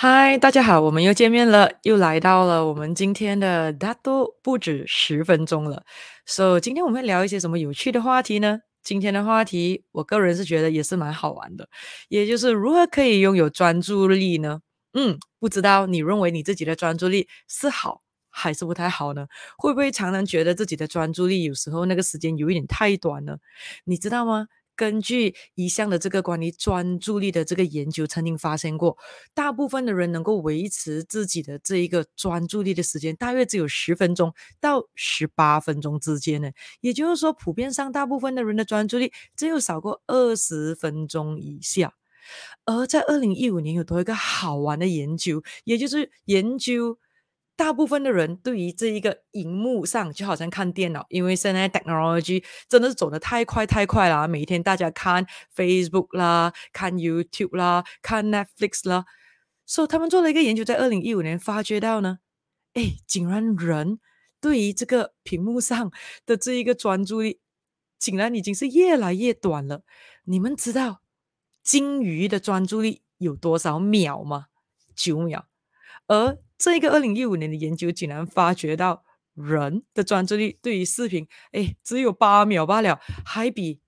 [0.00, 5.82] 嗨，大家好，我们又见面了，又来到了我们今天的大多不止十分钟了。
[6.24, 8.60] So，今天我们会聊一些什么有趣的话题呢？
[8.84, 11.68] 今天的话题，我个人是觉得也是蛮好玩的，
[12.08, 14.60] 也就是如何可以拥有专注力呢？
[14.94, 19.26] 嗯，不知道你认为你自己的专注力是好还是不太好呢？
[19.56, 23.38] 会不会常常觉得自己的专注力有时候那个时间有一点太短呢？
[23.82, 24.46] 你知道吗？
[24.78, 28.96] 根据一项的这个关于专注力的这个研究，曾经发现过，
[29.34, 36.48] 大部分的人能够维持自己的这一个专注力的时间，大约只有十分钟到十八分钟之间呢。
[36.80, 41.94] 也就是说，普遍上，大部分的人的专注力只有少过二十分钟以下。
[42.64, 46.96] 而在二零一五年，有多一个好玩的研究，也就是研究。
[47.58, 54.28] 大部分的人对于这一个荧幕上就好像看电脑，因为现在 technology 真的是走得太快太快了。
[54.28, 55.26] 每天大家看
[55.56, 59.06] Facebook 啦，看 YouTube 啦，看 Netflix 啦，
[59.66, 62.20] 所以他们做了一个研究，在二零一五年发觉到呢，
[62.74, 63.98] 哎，竟然人
[64.40, 65.90] 对于这个屏幕上
[66.24, 67.40] 的这一个专注力，
[67.98, 69.82] 竟然已经是越来越短了。
[70.22, 71.02] 你们知道
[71.64, 74.46] 鲸鱼的专注力有多少秒吗？
[74.94, 75.46] 九秒，
[76.06, 83.80] 而这一个二零一五年的研究竟然发觉到，人的专注力对于视频，哎，只有八秒罢了，还比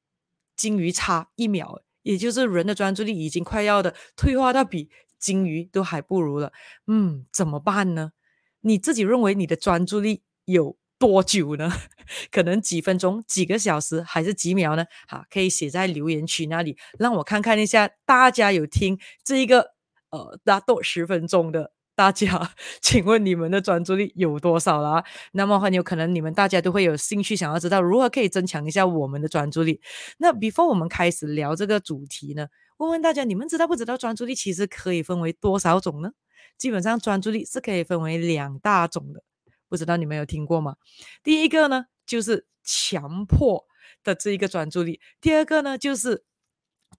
[0.57, 6.53] 鲸鱼差一秒，也就是人的专注力已经快要的退化到比鲸鱼都还不如了。
[6.87, 8.13] 嗯，怎么办呢？
[8.61, 11.73] 你自己认为你的专注力有多久呢？
[12.31, 14.85] 可能几分钟、几个小时，还是几秒呢？
[15.09, 19.73] 好，可以写在留言区那里，让我看看一下，大家有听这一个
[20.11, 21.73] 呃，大多十分钟的。
[22.01, 25.05] 大家，请问你们的专注力有多少啦？
[25.33, 29.83] 那么很有可能你们大家都会有兴趣想要知道如何可以增强一下我们的专注力。
[30.17, 32.47] 那 before 我们开始聊这个主题呢，
[32.79, 36.13] 问问大家，你们知道不知道专注力其实可以分为多少种呢？
[36.57, 39.23] 基本上专注力是可以分为两大种的，
[39.69, 40.77] 不知道你们有听过吗？
[41.23, 43.67] 第一个呢就是强迫
[44.03, 46.25] 的这一个专注力，第二个呢就是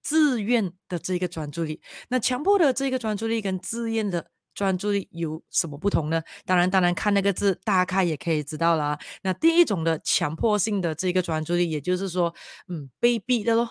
[0.04, 1.82] 自愿的这个专注力。
[2.10, 4.30] 那强迫的这个专注力跟自愿的。
[4.54, 6.22] 专注力有什么不同呢？
[6.46, 9.00] 当然，当然看那个字，大概也可以知道啦。
[9.24, 12.34] 那第一种的强迫性的这个专注力，也就是说，
[12.68, 13.70] 嗯，被逼的咯。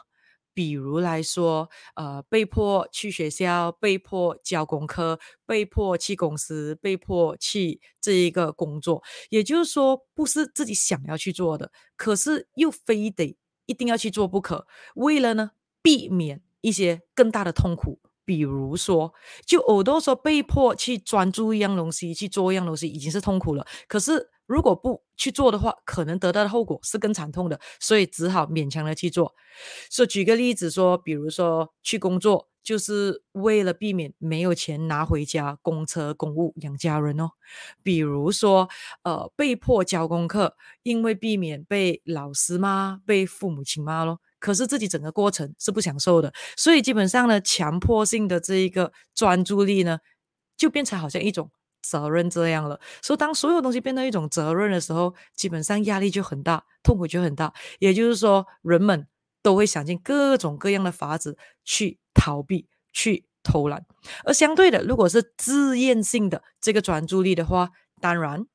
[0.53, 9.03] 比如来说，呃，被迫去学校，被迫交功课，被迫去公司，被迫去这一个工作。
[9.31, 14.67] 也就是说，不是自己想要去做的，可是又非得一定要去做不可。
[14.97, 18.01] 为了呢，避免一些更大的痛苦。
[18.25, 19.13] 比如说，
[19.47, 23.67] 就我都说被迫去专注一样东西，去做一样东西，已经是痛苦了。
[23.89, 29.35] 可是如果不去做的话，可能得到的后果是更惨痛的，所以只好勉强的去做。
[29.91, 37.31] 说举个例子说，比如说去工作，就是为了避免没有钱拿回家供车供物养家人哦。
[37.83, 38.69] 比如说，
[39.03, 44.21] 呃，被迫交功课，因为避免被老师骂，被父母亲骂咯。
[44.41, 49.99] 可是自己整个过程是不享受的，所以基本上呢，强迫性的这一个专注力呢，
[50.57, 51.51] 就变成好像一种
[51.83, 52.81] 责任这样了。
[53.03, 57.53] 所以当所有东西变成一种责任的时候，基本上压力就很大，痛苦就很大。
[57.79, 59.07] 也就是说，人们
[59.43, 63.85] 都会想尽各种各样的法子去逃避、去偷懒。
[64.25, 67.71] 而相对的，如果是自愿性的这个专注力的话，
[68.01, 68.47] 当然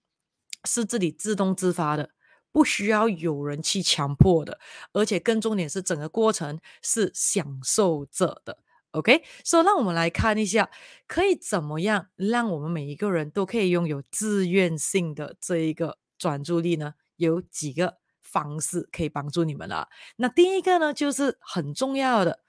[0.67, 2.09] 是自己自动自发的。
[2.55, 4.57] 不需要有人去强迫的，
[4.93, 8.57] 而且更重点是整个过程是享受者的。
[8.91, 10.69] OK，所以让我们来看一下，
[11.05, 16.93] 可以怎么样让我们每一个人都可以拥有自愿性的这一个专注力呢？
[17.17, 19.89] 有几个方式可以帮助你们了。
[20.15, 22.39] 那第一个呢，就是很重要的。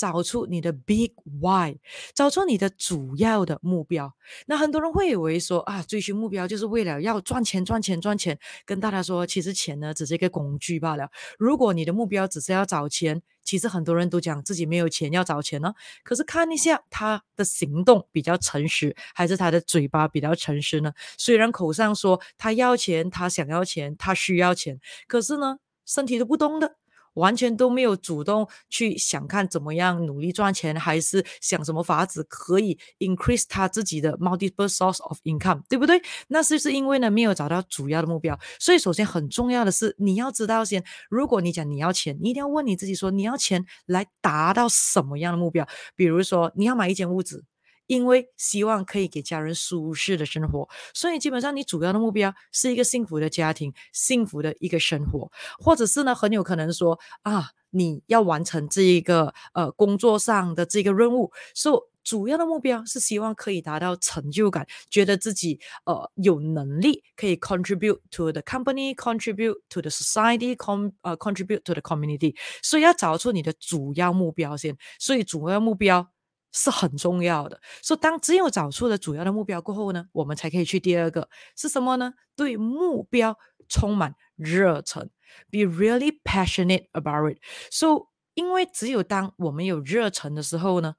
[0.00, 1.12] 找出你的 big
[1.42, 1.76] why，
[2.14, 4.10] 找出你的主要的目标。
[4.46, 8.38] 那很多人会以为说啊，追寻目标就是为了要赚钱、赚钱、赚钱。
[8.64, 11.10] 跟大家说，其实钱呢只是一个工具罢了。
[11.38, 15.74] 如果你的目标只是要找钱，其实很多人都讲自己没有钱要找钱呢。
[16.02, 20.94] 可是看一下他的行动比较诚实，还是他的嘴巴比较诚实呢？
[21.18, 26.79] 虽然口上说他要钱，他想要钱，他需要钱，可是呢，身体都不动的。
[27.14, 36.00] 完全都没有主动去想看怎么样努力赚钱，还是想什么法子可以 increase 他自己的 multiple source of income，对不对？
[36.28, 38.38] 那是不是因为呢没有找到主要的目标？
[38.58, 45.66] 所以首先很重要的是你要知道先，如果你讲你要钱，你一定要问你自己说你要钱来达到什么样的目标？
[45.96, 47.44] 比如说你要买一间屋子。
[47.90, 55.28] 因为希望可以给家人舒适的生活，所以基本上你主要的目标是一个幸福的家庭，幸福的一个生活，
[55.58, 72.36] 或者是呢，很有可能说啊，你要完成这一个呃工作上的这个任务，所以主要的目标是希望可以达到成就感，觉得自己呃有能力可以 contribute to the company，contribute to the society，con 呃 contribute to the community。
[72.62, 76.08] 所以要找出你的主要目标先，所以主要目标
[76.52, 77.60] 是很重要的。
[77.82, 82.14] 所以当只有找出了主要的目标过后呢，我们才可以去第二个是什么呢？
[82.36, 83.36] 对目标
[83.68, 85.10] 充满热忱
[85.50, 87.38] ，be really passionate about it。
[87.70, 90.94] So 因为只有当我们有热忱的时候呢，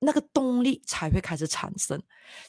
[0.00, 2.02] 那个动力才会开始产生，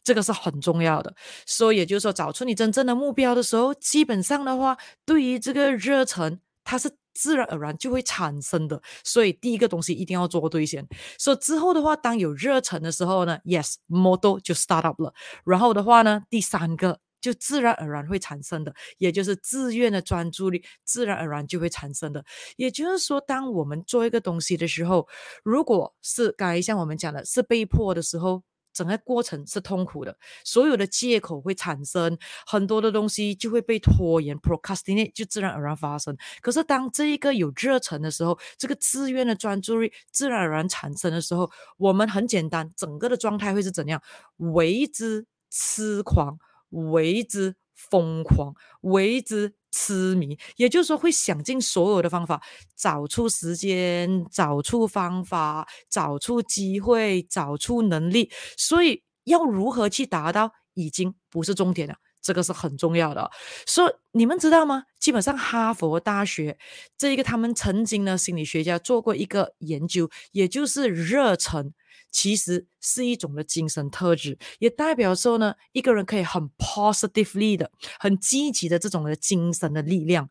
[0.03, 1.15] 这个是很重要的。
[1.45, 8.81] 所以也就是说，找出你真正的目标的时候，基本上的话，对于这个热忱，它是自然而然就会产生的。
[9.03, 10.87] 所以第一个东西一定要做对先。
[11.17, 15.13] 所以之后的话，当有热忱的时候呢，yes，model 就 start up 了。
[15.45, 16.99] 然后的话呢，第三个。
[17.23, 22.21] 就自然而然会产生的，也就是自愿的专注力，自然而然就会产生的。
[22.57, 25.07] 也就是说，当我们做一个东西的时候，
[25.41, 28.43] 如果是刚才像我们讲的是被迫的时候，
[28.73, 36.17] 整个过程是痛苦的，所有的借口会产生，很多的东西就会被拖延，procrastinate 就自然而然发生。
[36.41, 44.01] 可是当这一个有热忱的时候，这个自愿的专注力自然而然产生的时候，我们很简单，整个的状态会是怎样？
[44.37, 46.39] 为之痴狂。
[46.75, 52.39] 为之疯狂，为之痴迷，也就是说，会想尽所有的方法，
[52.77, 58.31] 找出时间，找出方法，找出机会，找出能力。
[58.55, 61.95] 所以，要如何去达到，已经不是重点了。
[62.21, 63.29] 这个是很重要的。
[63.65, 64.83] 所以，你们知道吗？
[64.99, 66.57] 基本上，哈佛大学
[66.97, 71.73] 这一个他们曾经呢，心理学家做过一个研究，也就是热忱。
[72.13, 77.69] 其实是一种的精神特质，也代表说呢，一个人可以很 positively 的、
[77.99, 80.29] 很积极的这种的精神的力量。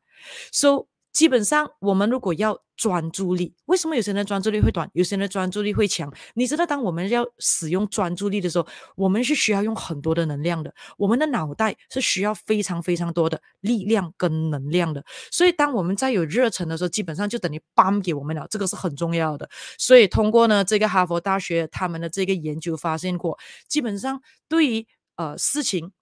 [0.52, 6.12] So 基本上，我们如果要专注力，为什么有些人的专注力会短，有些人的专注力会强？
[6.34, 8.66] 你知道，当我们要使用专注力的时候，
[8.96, 15.04] 我们是需要用很多的能量的，我们的脑袋是需要非常非常多的力量跟能量的。
[15.30, 19.48] 所以，当我们在有热忱的时候，基本上就等于帮给我们了，这个是很重要的。
[19.78, 23.38] 所以，通过呢这个哈佛大学他们的这个研究发现过，
[23.68, 24.86] 基本上对于
[25.16, 25.92] 呃事情。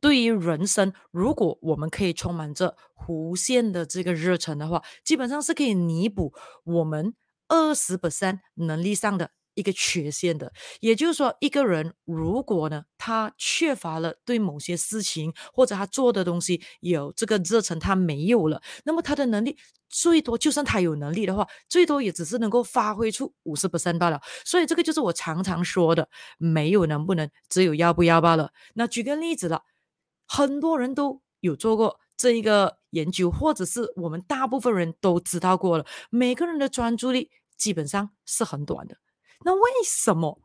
[0.00, 2.76] 对于人生，如果我们可以充满着
[3.08, 6.32] 无限的这个热忱的话，基本上是可以弥补
[6.64, 7.14] 我们
[7.48, 10.52] 二十 percent 能力上的一个缺陷的。
[10.80, 19.56] 也就是说，一个人如果呢，他缺乏了对某些事情或者他做的东西有这个热忱，他没有了，那么他的能力
[19.88, 24.20] 最多，就算他有能力的话，最多也只是能够发挥出五十 percent 罢了。
[24.44, 26.08] 所以这个就是我常常说的，
[26.38, 28.52] 没有能不能，只有要不要罢了。
[28.74, 29.62] 那举个例子了。
[30.34, 35.84] 很多人都有做过这一个研究，或者是我们大部分人都知道过了。
[36.08, 38.96] 每个人的专注力基本上是很短的。
[39.44, 40.40] 那为什么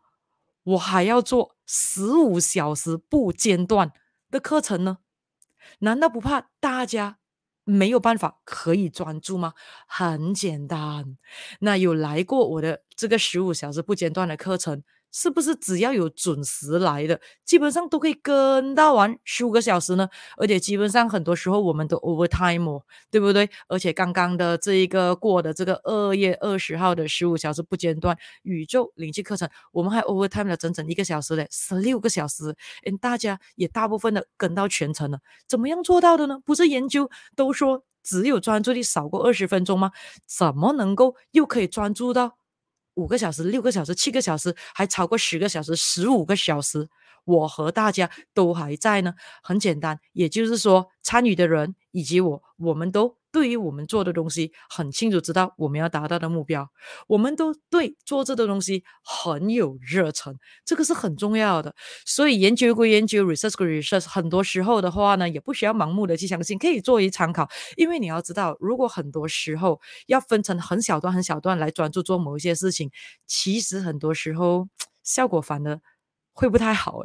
[0.64, 3.94] 我还要做十五小时不间断
[4.30, 4.98] 的课程呢？
[5.80, 7.20] 难道不怕大家
[7.64, 9.54] 没有办法可以专注吗？
[9.88, 11.18] 很简单，
[11.62, 14.84] 那有来过我的这个十五小时不间断的课程。
[15.12, 20.08] 是不是只要有准时来的，基本上都可以跟到完十五个小时呢？
[20.38, 23.50] 而且基本上很多时候我们都 overtime 哦，对不对？
[23.68, 32.56] 而且刚刚的这一个过的这个二月二十号的十五小时不间断宇宙灵气课程，我们还 overtime 了整整一个小时嘞，十六个小时，
[32.86, 36.40] 嗯，大家也大部分的跟到全程了，怎么样做到的呢？
[36.46, 39.92] 不是研究都说只有专注力少过二十分钟吗？
[40.28, 42.38] 怎么能够又可以专注到？
[42.98, 46.90] 五个小时、六个小时、七个小时，还超过十个小时、十五个小时，
[47.26, 49.14] 我和大家都还在呢。
[49.44, 53.17] 很简单，也就是说，参与的人以及我，我们都。
[53.32, 56.70] 对于我们做的东西很清楚，知道我们要达到的目标，
[57.08, 61.76] 我们都对做这个东西很有热忱，这个是很重要的。
[62.06, 67.50] 所以研究归研究，research 归 research，很多时候的话呢，也不需要盲目的去相信，可以作为参考。
[67.76, 72.90] 因为你要知道，如果很多时候要分成很小段、很小段来专注做某一些事情，
[73.26, 74.68] 其实很多时候
[75.04, 75.80] 效果反而
[76.34, 77.04] 会不太好。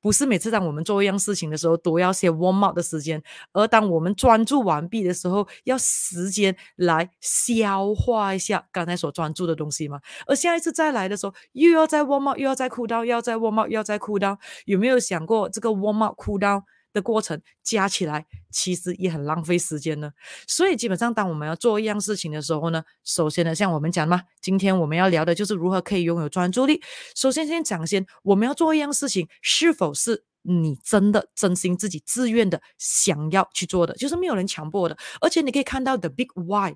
[0.00, 3.22] 不是每次当我们做一样事情的时候都要写 warm up 的时间，
[3.52, 10.00] 而当我们专注完毕的时候，要时间来消化一下刚才所专注的东西嘛。
[10.26, 14.36] 而下一次再来的时候，又要再 warm up，又要再 cool down，又要再 warm up，又要再 cool down。
[14.66, 16.62] 有没有想过这个 warm up cool down？
[16.92, 20.12] 的过程加起来其实也很浪费时间呢，
[20.46, 26.82] 所以基本上当我们要做一样事情的时候呢，首先呢，像我们讲嘛，今天我们要聊的就是如何可以拥有专注力。
[27.14, 36.74] 首先先讲先，我们要做一样事情，是否是你真的真心自己自愿的想要去做的，就是没有人强迫的，而且你可以看到 the big why。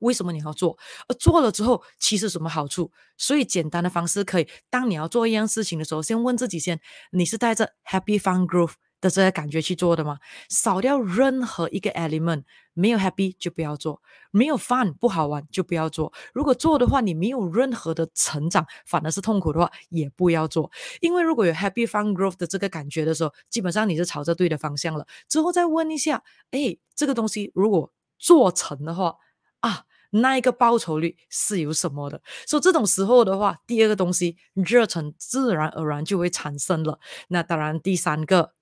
[0.00, 0.76] 为什么你要做？
[1.08, 2.90] 而做了之后，其实什么好处？
[3.16, 6.78] 所以简单的方式可以，当你要做一样事情的时候，先问自己先：
[7.12, 8.72] 你是带着 happy fun growth
[9.04, 10.18] 的这个感觉去做的吗？
[10.48, 16.10] 少掉任何一个 element，没有 happy 就不要做，没有 fun 不好玩就不要做。
[16.32, 20.70] 如果做的话，你没有任何的成长，反而是痛苦的话，也不要做。
[21.02, 25.06] 因为如果有 happy fun growth 的这个感觉的时候，基本上你是朝着对的方向了。
[25.28, 29.16] 之后再问一下，哎，这个东西如果做成的话，
[29.60, 29.84] 啊。
[30.16, 32.22] 那一个报酬率是有什么的？
[32.46, 37.00] 所以这种时候的话，第二个东西热忱自然而然就会产生了。
[37.26, 38.52] 那当然，第三个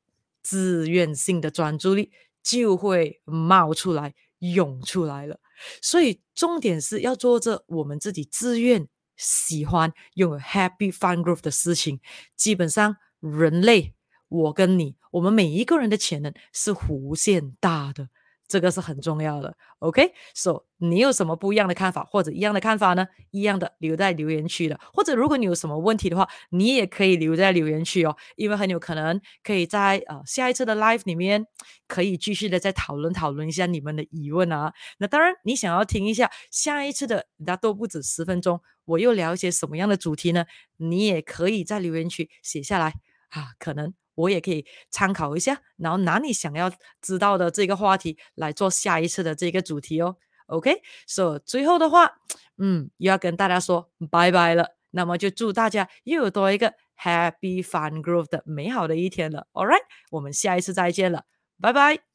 [0.43, 2.11] 自愿性的专注力
[2.43, 5.39] 就会冒出来、涌出来了。
[5.81, 12.01] 所以重点是要做这我们自己自愿、喜欢、拥有 happy fun growth 的事情。
[12.37, 13.95] 基本上，人类，
[14.29, 18.09] 我跟你，我们每一个人的潜能是无限大的。
[18.53, 23.07] 这个是很重要的，OK？So，、你有什么不一样的看法或者一样的看法呢？
[23.31, 31.47] 一样的留在留言区的，或者如果你有什么问题的话，你也可以留在留言区哦，因为很有可能可以在呃下一次的 live 里面
[31.89, 34.75] 可以继续的再讨论讨论一下你们的疑问啊。
[34.99, 40.45] 那当然，你想要听一下下一次的那都不止十分钟，我又聊一些什么样的主题呢？
[40.77, 42.93] 你也可以在留言区写下来
[43.33, 43.93] 啊，可能。
[44.15, 46.71] 我也可以参考一下，然后拿你想要
[47.01, 50.17] 知道的这个话题来做下一次的这个主题哦。
[50.49, 52.13] OK，so 最后的话，
[52.59, 54.77] 嗯，又要跟大家说拜拜了。
[54.91, 59.47] 那么就祝大家又有多一个 Happy Fun Groove 的美好的一天了。
[59.55, 61.25] All right，我们下一次再见了，
[61.59, 62.12] 拜拜。